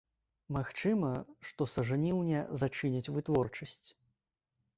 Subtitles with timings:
[0.55, 1.11] Магчыма,
[1.49, 3.87] што са жніўня зачыняць вытворчасць.